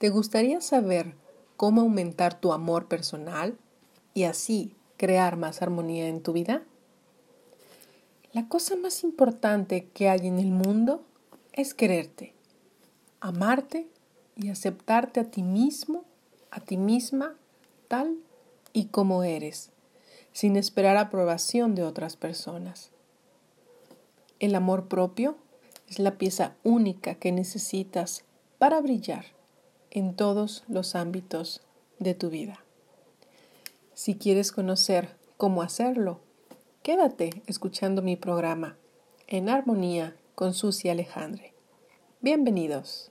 [0.00, 1.14] ¿Te gustaría saber
[1.58, 3.58] cómo aumentar tu amor personal
[4.14, 6.62] y así crear más armonía en tu vida?
[8.32, 11.04] La cosa más importante que hay en el mundo
[11.52, 12.32] es quererte,
[13.20, 13.88] amarte
[14.36, 16.06] y aceptarte a ti mismo,
[16.50, 17.36] a ti misma,
[17.86, 18.16] tal
[18.72, 19.68] y como eres,
[20.32, 22.90] sin esperar aprobación de otras personas.
[24.38, 25.36] El amor propio
[25.90, 28.24] es la pieza única que necesitas
[28.56, 29.38] para brillar
[29.90, 31.62] en todos los ámbitos
[31.98, 32.64] de tu vida.
[33.94, 36.20] Si quieres conocer cómo hacerlo,
[36.82, 38.76] quédate escuchando mi programa
[39.26, 41.54] En Armonía con Susi Alejandre.
[42.20, 43.10] Bienvenidos.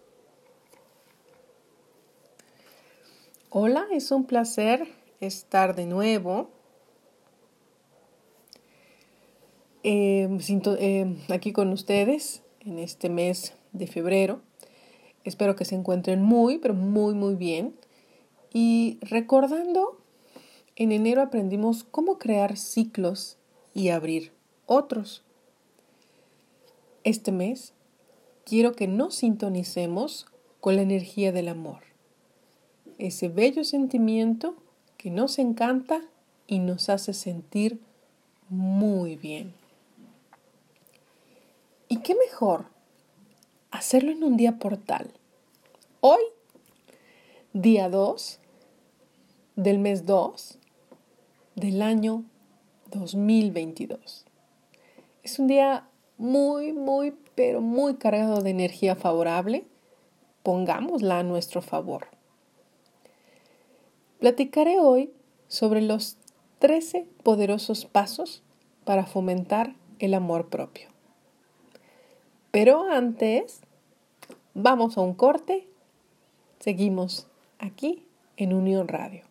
[3.50, 4.88] Hola, es un placer
[5.20, 6.50] estar de nuevo
[9.84, 10.30] eh,
[10.80, 14.42] eh, aquí con ustedes en este mes de febrero
[15.30, 17.76] Espero que se encuentren muy, pero muy, muy bien.
[18.52, 20.02] Y recordando,
[20.76, 23.38] en enero aprendimos cómo crear ciclos
[23.76, 24.32] y abrir
[24.66, 25.22] otros.
[27.04, 27.76] Este mes
[28.44, 30.26] quiero que nos sintonicemos
[30.62, 31.84] con la energía del amor,
[32.98, 34.56] ese bello sentimiento
[34.98, 36.02] que nos encanta
[36.48, 37.80] y nos hace sentir
[38.50, 39.54] muy bien.
[41.88, 42.66] ¿Y qué mejor
[43.70, 45.14] hacerlo en un día portal?
[46.02, 46.22] Hoy,
[47.52, 48.40] día 2
[49.58, 50.58] del mes 2
[51.56, 52.24] del año
[52.90, 54.26] 2022.
[55.24, 59.66] Es un día muy, muy, pero muy cargado de energía favorable.
[60.42, 62.08] Pongámosla a nuestro favor.
[64.20, 65.12] Platicaré hoy
[65.50, 66.16] sobre los
[66.60, 68.42] 13 poderosos pasos
[68.86, 70.88] para fomentar el amor propio.
[72.52, 73.60] Pero antes,
[74.54, 75.69] vamos a un corte
[76.60, 77.26] Seguimos
[77.58, 79.24] aquí en Unión Radio.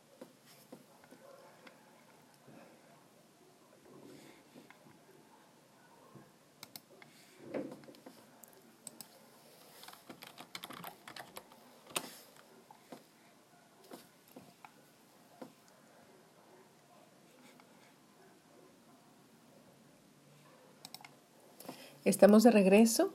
[22.07, 23.13] Estamos de regreso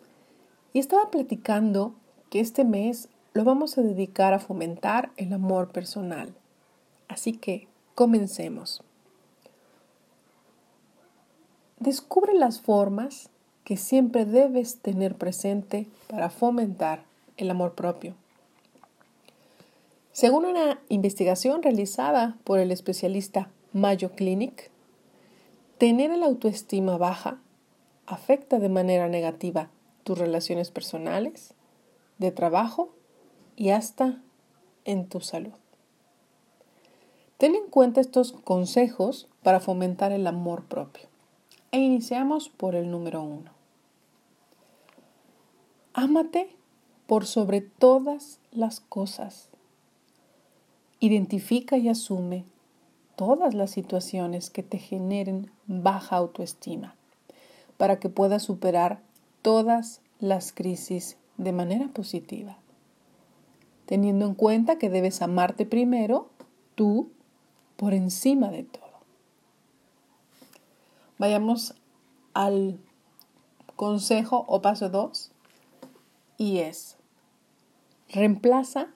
[0.71, 1.95] y estaba platicando
[2.29, 6.33] que este mes lo vamos a dedicar a fomentar el amor personal.
[7.07, 8.83] Así que comencemos.
[11.79, 13.29] Descubre las formas
[13.63, 17.03] que siempre debes tener presente para fomentar
[17.38, 18.13] el amor propio.
[20.11, 24.69] Según una investigación realizada por el especialista Mayo Clinic,
[25.79, 27.39] tener el autoestima baja
[28.05, 29.69] afecta de manera negativa
[30.03, 31.55] tus relaciones personales,
[32.19, 32.94] de trabajo
[33.55, 34.21] y hasta
[34.85, 35.53] en tu salud.
[37.37, 41.07] Ten en cuenta estos consejos para fomentar el amor propio.
[41.71, 43.51] E iniciamos por el número uno.
[45.93, 46.55] Ámate
[47.07, 49.49] por sobre todas las cosas.
[50.99, 52.45] Identifica y asume
[53.15, 56.95] todas las situaciones que te generen baja autoestima
[57.77, 59.01] para que puedas superar
[59.41, 62.57] todas las crisis de manera positiva
[63.85, 66.29] teniendo en cuenta que debes amarte primero,
[66.75, 67.09] tú,
[67.75, 68.83] por encima de todo.
[71.17, 71.75] Vayamos
[72.33, 72.79] al
[73.75, 75.31] consejo o paso 2
[76.38, 76.97] y es,
[78.09, 78.88] reemplaza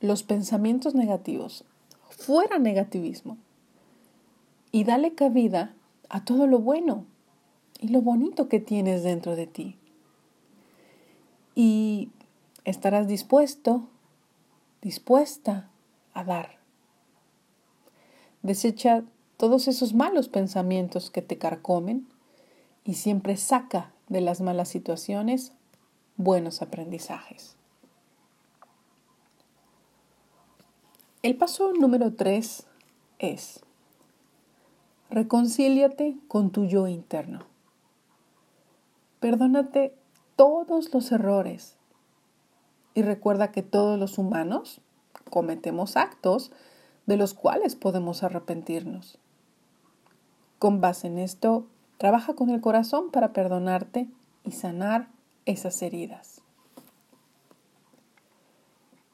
[0.00, 1.64] los pensamientos negativos,
[2.10, 3.38] fuera negativismo,
[4.70, 5.74] y dale cabida
[6.08, 7.06] a todo lo bueno
[7.80, 9.76] y lo bonito que tienes dentro de ti.
[11.54, 12.10] Y
[12.64, 13.88] estarás dispuesto
[14.84, 15.70] dispuesta
[16.12, 16.58] a dar.
[18.42, 19.02] Desecha
[19.38, 22.06] todos esos malos pensamientos que te carcomen
[22.84, 25.52] y siempre saca de las malas situaciones
[26.16, 27.56] buenos aprendizajes.
[31.22, 32.66] El paso número tres
[33.18, 33.64] es
[35.08, 37.46] reconcíliate con tu yo interno.
[39.18, 39.96] Perdónate
[40.36, 41.78] todos los errores
[42.94, 44.80] y recuerda que todos los humanos
[45.30, 46.52] cometemos actos
[47.06, 49.18] de los cuales podemos arrepentirnos.
[50.58, 51.66] Con base en esto,
[51.98, 54.08] trabaja con el corazón para perdonarte
[54.44, 55.08] y sanar
[55.44, 56.40] esas heridas.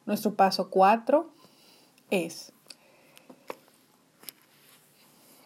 [0.06, 1.30] Nuestro paso cuatro
[2.10, 2.52] es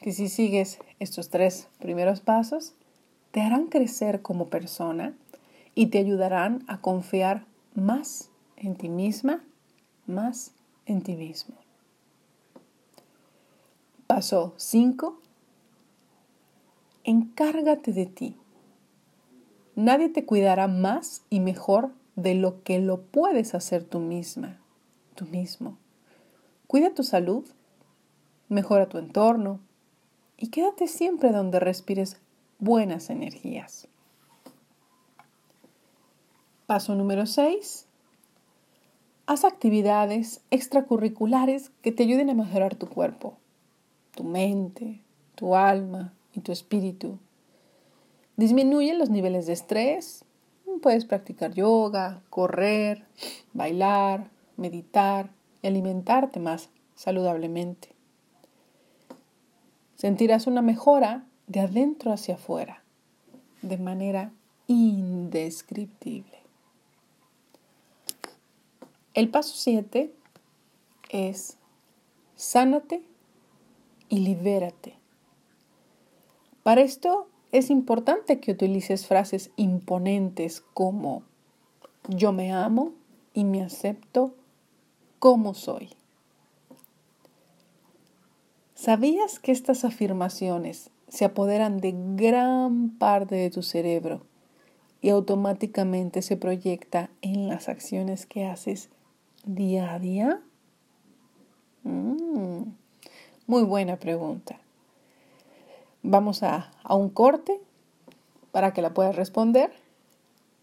[0.00, 2.74] que si sigues estos tres primeros pasos,
[3.30, 5.14] te harán crecer como persona
[5.74, 9.44] y te ayudarán a confiar más en ti misma
[10.06, 10.52] más
[10.86, 11.56] en ti mismo.
[14.06, 15.18] Paso 5.
[17.04, 18.36] Encárgate de ti.
[19.74, 24.60] Nadie te cuidará más y mejor de lo que lo puedes hacer tú misma,
[25.14, 25.78] tú mismo.
[26.66, 27.44] Cuida tu salud,
[28.48, 29.60] mejora tu entorno
[30.36, 32.20] y quédate siempre donde respires
[32.58, 33.88] buenas energías.
[36.66, 37.84] Paso número 6.
[39.26, 43.36] Haz actividades extracurriculares que te ayuden a mejorar tu cuerpo,
[44.14, 45.02] tu mente,
[45.34, 47.18] tu alma y tu espíritu.
[48.38, 50.24] Disminuye los niveles de estrés.
[50.80, 53.04] Puedes practicar yoga, correr,
[53.52, 55.28] bailar, meditar
[55.60, 57.90] y alimentarte más saludablemente.
[59.96, 62.82] Sentirás una mejora de adentro hacia afuera,
[63.60, 64.32] de manera
[64.66, 66.33] indescriptible.
[69.14, 70.12] El paso 7
[71.08, 71.56] es
[72.34, 73.04] sánate
[74.08, 74.98] y libérate.
[76.64, 81.22] Para esto es importante que utilices frases imponentes como
[82.08, 82.92] yo me amo
[83.32, 84.34] y me acepto
[85.20, 85.90] como soy.
[88.74, 94.26] ¿Sabías que estas afirmaciones se apoderan de gran parte de tu cerebro
[95.00, 98.90] y automáticamente se proyecta en las acciones que haces
[99.44, 100.40] día a día?
[101.82, 102.62] Mm,
[103.46, 104.58] muy buena pregunta.
[106.02, 107.60] Vamos a, a un corte
[108.52, 109.72] para que la puedas responder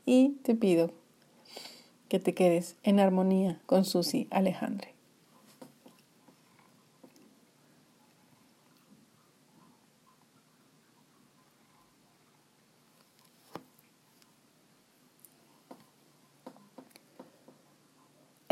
[0.05, 0.91] y te pido
[2.09, 4.93] que te quedes en armonía con Susi Alejandre.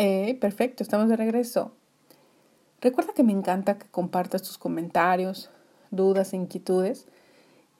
[0.01, 1.73] Eh, perfecto, estamos de regreso.
[2.79, 5.49] Recuerda que me encanta que compartas tus comentarios,
[5.91, 7.05] dudas e inquietudes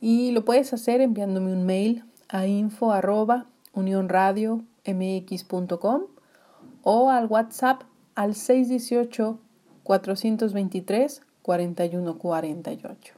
[0.01, 2.87] y lo puedes hacer enviándome un mail a info
[6.83, 7.83] o al WhatsApp
[8.15, 9.39] al 618
[9.83, 13.13] 423 4148.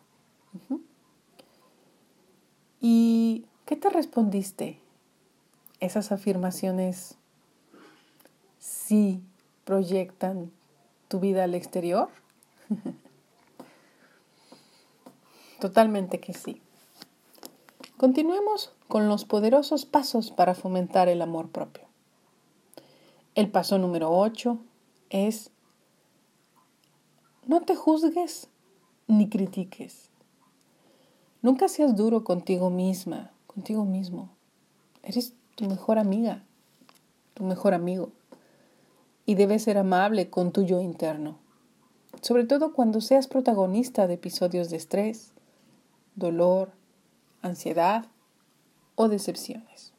[2.79, 4.77] ¿Y qué te respondiste?
[5.79, 7.17] Esas afirmaciones
[8.61, 9.21] sí
[9.65, 10.51] proyectan
[11.09, 12.07] tu vida al exterior?
[15.59, 16.61] Totalmente que sí.
[17.97, 21.83] Continuemos con los poderosos pasos para fomentar el amor propio.
[23.35, 24.57] El paso número 8
[25.09, 25.51] es
[27.45, 28.47] no te juzgues
[29.07, 30.09] ni critiques.
[31.41, 34.29] Nunca seas duro contigo misma, contigo mismo.
[35.03, 36.43] Eres tu mejor amiga,
[37.33, 38.11] tu mejor amigo
[39.31, 41.37] y debes ser amable con tu yo interno,
[42.21, 45.31] sobre todo cuando seas protagonista de episodios de estrés,
[46.15, 46.73] dolor,
[47.41, 48.07] ansiedad
[48.95, 49.93] o decepciones.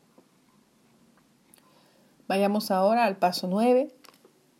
[2.28, 3.94] Vayamos ahora al paso 9,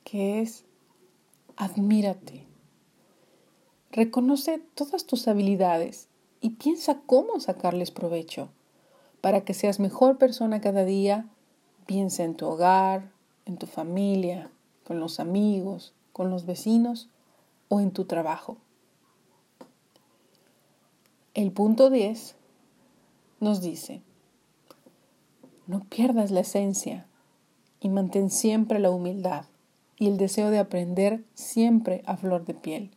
[0.05, 0.65] que es
[1.57, 2.47] admírate.
[3.91, 6.09] Reconoce todas tus habilidades
[6.41, 8.49] y piensa cómo sacarles provecho
[9.21, 11.29] para que seas mejor persona cada día.
[11.85, 13.13] Piensa en tu hogar,
[13.45, 14.51] en tu familia,
[14.85, 17.09] con los amigos, con los vecinos
[17.69, 18.59] o en tu trabajo.
[21.35, 22.37] El punto 10
[23.41, 24.03] nos dice,
[25.67, 27.07] no pierdas la esencia
[27.81, 29.47] y mantén siempre la humildad
[29.99, 32.91] y el deseo de aprender siempre a flor de piel.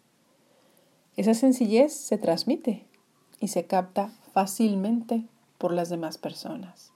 [1.16, 2.86] Esa sencillez se transmite
[3.40, 5.26] y se capta fácilmente
[5.58, 6.92] por las demás personas.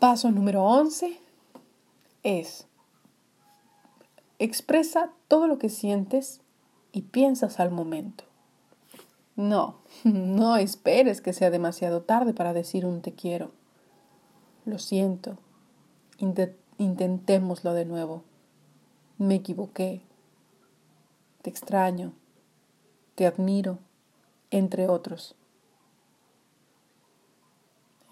[0.00, 1.20] Paso número 11
[2.22, 2.66] es
[4.40, 6.40] expresa todo lo que sientes
[6.92, 8.24] y piensas al momento.
[9.36, 13.52] No, no esperes que sea demasiado tarde para decir un te quiero.
[14.64, 15.38] Lo siento.
[16.78, 18.24] intentémoslo de nuevo.
[19.18, 20.02] Me equivoqué.
[21.42, 22.12] Te extraño.
[23.14, 23.78] Te admiro.
[24.50, 25.36] Entre otros.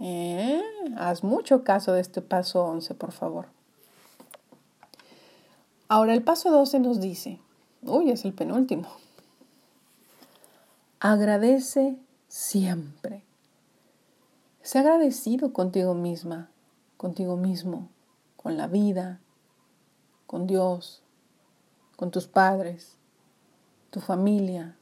[0.00, 0.62] Eh,
[0.96, 3.57] haz mucho caso de este paso 11, por favor.
[5.90, 7.40] Ahora el paso 12 nos dice,
[7.80, 8.88] uy, es el penúltimo.
[11.00, 11.96] Agradece
[12.28, 13.24] siempre.
[14.60, 16.50] Sé agradecido contigo misma,
[16.98, 17.88] contigo mismo,
[18.36, 19.20] con la vida,
[20.26, 21.02] con Dios,
[21.96, 22.98] con tus padres,
[23.88, 24.76] tu familia,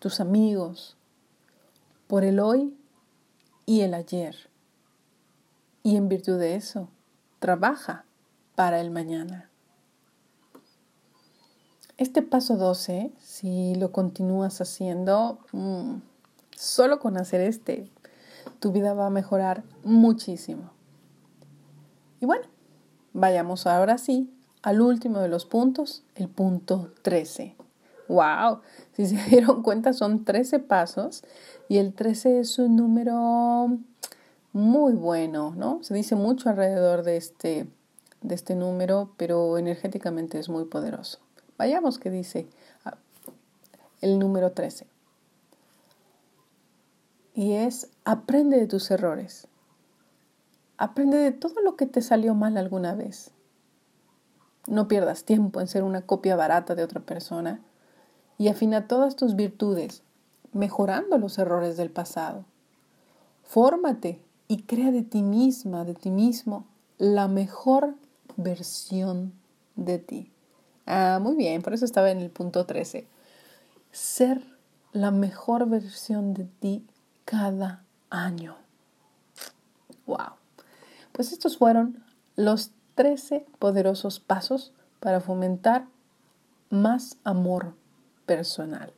[0.00, 0.98] tus amigos,
[2.08, 2.76] por el hoy
[3.64, 4.36] y el ayer.
[5.82, 6.90] Y en virtud de eso,
[7.38, 8.04] trabaja
[8.54, 9.50] para el mañana.
[11.96, 15.98] Este paso 12, si lo continúas haciendo, mm,
[16.50, 17.88] solo con hacer este,
[18.58, 20.72] tu vida va a mejorar muchísimo.
[22.20, 22.46] Y bueno,
[23.12, 24.28] vayamos ahora sí
[24.62, 27.54] al último de los puntos, el punto 13.
[28.08, 28.60] ¡Wow!
[28.94, 31.22] Si se dieron cuenta, son 13 pasos
[31.68, 33.78] y el 13 es un número
[34.52, 35.80] muy bueno, ¿no?
[35.84, 37.68] Se dice mucho alrededor de este,
[38.20, 41.23] de este número, pero energéticamente es muy poderoso.
[41.58, 42.46] Vayamos que dice
[42.84, 42.96] ah,
[44.00, 44.86] el número 13.
[47.34, 49.48] Y es aprende de tus errores.
[50.76, 53.30] Aprende de todo lo que te salió mal alguna vez.
[54.66, 57.60] No pierdas tiempo en ser una copia barata de otra persona
[58.38, 60.02] y afina todas tus virtudes,
[60.52, 62.44] mejorando los errores del pasado.
[63.42, 66.64] Fórmate y crea de ti misma, de ti mismo,
[66.98, 67.94] la mejor
[68.36, 69.32] versión
[69.76, 70.33] de ti.
[70.86, 73.06] Ah, muy bien, por eso estaba en el punto 13.
[73.92, 74.42] Ser
[74.92, 76.86] la mejor versión de ti
[77.24, 78.56] cada año.
[80.06, 80.34] Wow.
[81.12, 82.04] Pues estos fueron
[82.36, 85.86] los 13 poderosos pasos para fomentar
[86.70, 87.74] más amor
[88.26, 88.92] personal.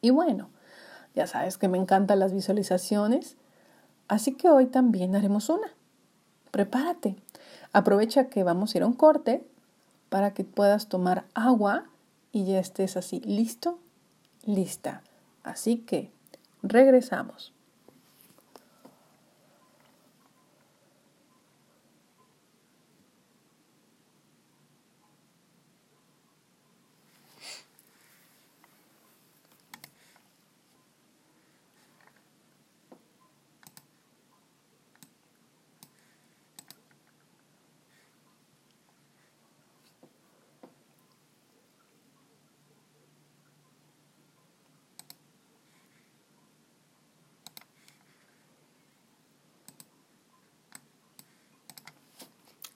[0.00, 0.48] Y bueno,
[1.14, 3.36] ya sabes que me encantan las visualizaciones,
[4.06, 5.68] así que hoy también haremos una.
[6.50, 7.16] Prepárate.
[7.72, 9.44] Aprovecha que vamos a ir a un corte
[10.08, 11.84] para que puedas tomar agua
[12.32, 13.78] y ya estés así listo,
[14.44, 15.02] lista.
[15.42, 16.10] Así que
[16.62, 17.52] regresamos.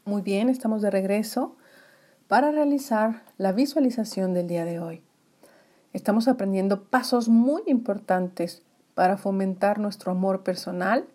[0.05, 1.55] Muy bien, estamos de regreso
[2.27, 5.01] para realizar la visualización del día de hoy.
[5.93, 8.63] Estamos aprendiendo pasos muy importantes
[8.95, 11.07] para fomentar nuestro amor personal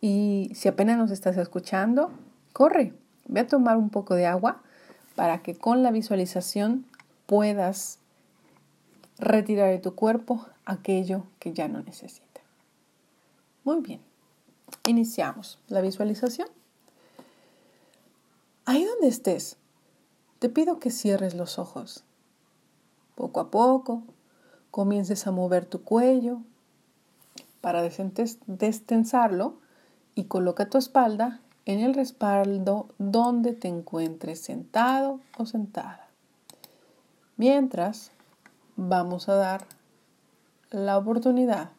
[0.00, 2.12] y si apenas nos estás escuchando,
[2.52, 2.92] corre,
[3.26, 4.62] ve a tomar un poco de agua
[5.16, 6.86] para que con la visualización
[7.26, 7.98] puedas
[9.18, 12.40] retirar de tu cuerpo aquello que ya no necesita.
[13.64, 14.00] Muy bien,
[14.86, 16.46] iniciamos la visualización.
[18.68, 19.58] Ahí donde estés,
[20.40, 22.02] te pido que cierres los ojos.
[23.14, 24.02] Poco a poco,
[24.72, 26.40] comiences a mover tu cuello
[27.60, 29.60] para destensarlo
[30.16, 36.08] y coloca tu espalda en el respaldo donde te encuentres sentado o sentada.
[37.36, 38.10] Mientras,
[38.74, 39.68] vamos a dar
[40.70, 41.70] la oportunidad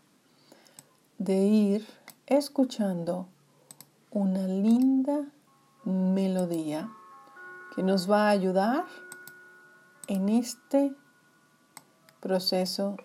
[1.18, 1.86] de ir
[2.28, 3.28] escuchando
[4.10, 5.26] una linda
[5.88, 6.90] melodía
[7.76, 8.86] que nos va a ayudar
[10.08, 10.94] en este
[12.20, 12.98] proceso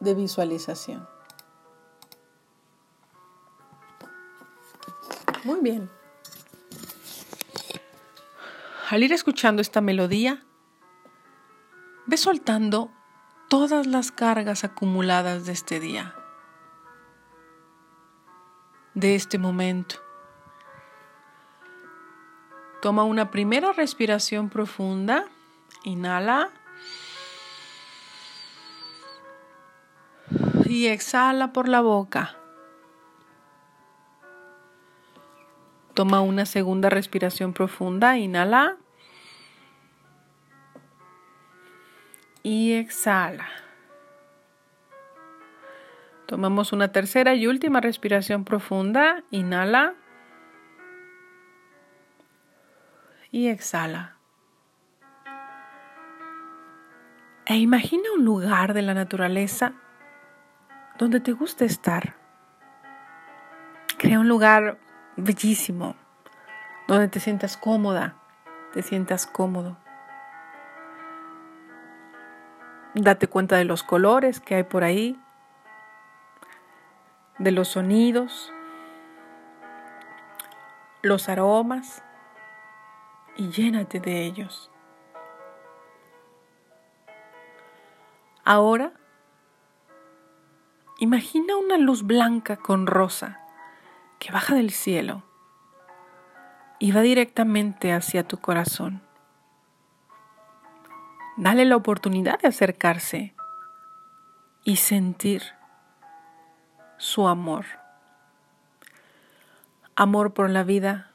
[0.00, 1.06] de visualización.
[5.44, 5.90] Muy bien.
[8.90, 10.44] Al ir escuchando esta melodía,
[12.06, 12.90] ve soltando
[13.48, 16.14] todas las cargas acumuladas de este día,
[18.94, 20.07] de este momento.
[22.80, 25.24] Toma una primera respiración profunda.
[25.82, 26.50] Inhala.
[30.66, 32.36] Y exhala por la boca.
[35.94, 38.16] Toma una segunda respiración profunda.
[38.16, 38.76] Inhala.
[42.44, 43.48] Y exhala.
[46.26, 49.24] Tomamos una tercera y última respiración profunda.
[49.32, 49.94] Inhala.
[53.30, 54.16] Y exhala.
[57.46, 59.72] E imagina un lugar de la naturaleza
[60.98, 62.14] donde te guste estar.
[63.96, 64.78] Crea un lugar
[65.16, 65.96] bellísimo,
[66.86, 68.16] donde te sientas cómoda,
[68.72, 69.76] te sientas cómodo.
[72.94, 75.18] Date cuenta de los colores que hay por ahí,
[77.38, 78.52] de los sonidos,
[81.02, 82.02] los aromas
[83.38, 84.70] y llénate de ellos.
[88.44, 88.92] Ahora,
[90.98, 93.40] imagina una luz blanca con rosa
[94.18, 95.22] que baja del cielo.
[96.80, 99.02] y va directamente hacia tu corazón.
[101.36, 103.34] Dale la oportunidad de acercarse
[104.62, 105.42] y sentir
[106.98, 107.64] su amor.
[109.96, 111.07] Amor por la vida,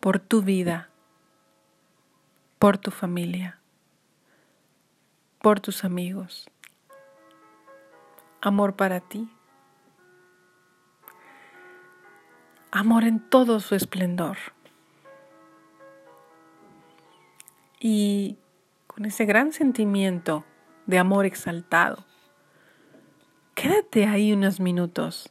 [0.00, 0.88] por tu vida,
[2.58, 3.60] por tu familia,
[5.42, 6.50] por tus amigos.
[8.40, 9.30] Amor para ti.
[12.70, 14.38] Amor en todo su esplendor.
[17.78, 18.38] Y
[18.86, 20.44] con ese gran sentimiento
[20.86, 22.06] de amor exaltado,
[23.54, 25.30] quédate ahí unos minutos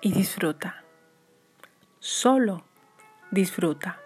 [0.00, 0.84] y disfruta.
[1.98, 2.69] Solo
[3.30, 3.98] disfruta.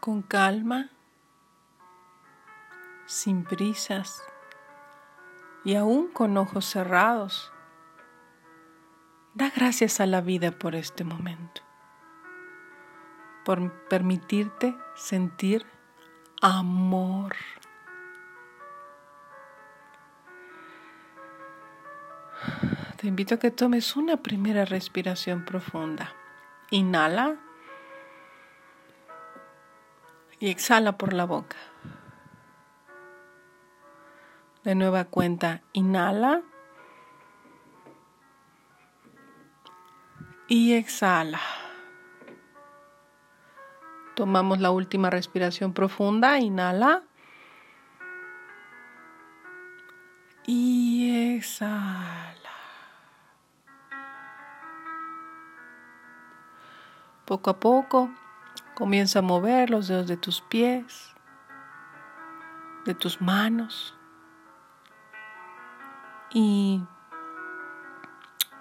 [0.00, 0.90] Con calma,
[3.06, 4.22] sin prisas
[5.64, 7.52] y aún con ojos cerrados.
[9.34, 11.62] Da gracias a la vida por este momento,
[13.44, 15.66] por permitirte sentir
[16.40, 17.36] amor.
[22.96, 26.12] Te invito a que tomes una primera respiración profunda.
[26.70, 27.36] Inhala
[30.40, 31.56] y exhala por la boca.
[34.64, 36.42] De nueva cuenta, inhala
[40.48, 41.40] y exhala.
[44.14, 47.04] Tomamos la última respiración profunda, inhala
[50.46, 52.34] y exhala.
[57.24, 58.10] Poco a poco
[58.78, 61.12] Comienza a mover los dedos de tus pies,
[62.84, 63.98] de tus manos.
[66.32, 66.84] Y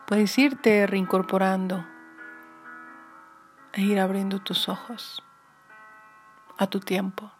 [0.08, 1.86] puedes irte reincorporando
[3.73, 5.23] e ir abriendo tus ojos
[6.58, 7.32] a tu tiempo.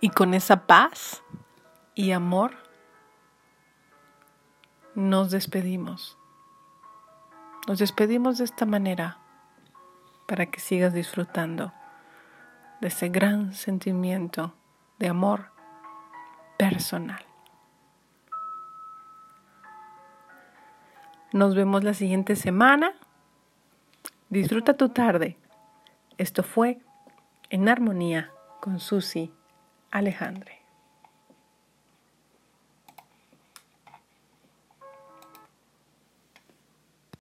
[0.00, 1.22] Y con esa paz
[1.94, 2.65] y amor
[4.96, 6.18] nos despedimos.
[7.68, 9.18] Nos despedimos de esta manera
[10.26, 11.72] para que sigas disfrutando
[12.80, 14.54] de ese gran sentimiento
[14.98, 15.52] de amor
[16.56, 17.22] personal.
[21.32, 22.92] Nos vemos la siguiente semana.
[24.30, 25.36] Disfruta tu tarde.
[26.16, 26.80] Esto fue
[27.50, 28.30] En Armonía
[28.60, 29.30] con Susi
[29.90, 30.55] Alejandre.